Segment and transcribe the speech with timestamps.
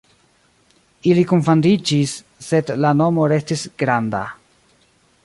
[1.11, 2.15] Ili kunfandiĝis,
[2.47, 4.23] sed la nomo restis "Granda".